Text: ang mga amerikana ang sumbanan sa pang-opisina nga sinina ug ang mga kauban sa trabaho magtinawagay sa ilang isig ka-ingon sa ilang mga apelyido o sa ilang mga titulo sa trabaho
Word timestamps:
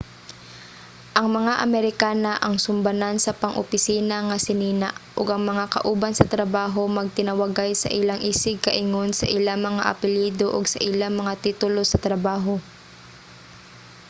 ang 1.19 1.27
mga 1.37 1.53
amerikana 1.67 2.31
ang 2.45 2.55
sumbanan 2.65 3.15
sa 3.21 3.35
pang-opisina 3.41 4.17
nga 4.27 4.37
sinina 4.47 4.89
ug 5.19 5.27
ang 5.31 5.43
mga 5.49 5.65
kauban 5.75 6.13
sa 6.15 6.29
trabaho 6.33 6.81
magtinawagay 6.97 7.71
sa 7.77 7.93
ilang 7.99 8.21
isig 8.31 8.57
ka-ingon 8.65 9.09
sa 9.19 9.31
ilang 9.37 9.59
mga 9.69 9.81
apelyido 9.93 10.45
o 10.57 10.57
sa 10.73 10.79
ilang 10.89 11.13
mga 11.21 11.33
titulo 11.45 11.81
sa 11.85 12.01
trabaho 12.05 12.55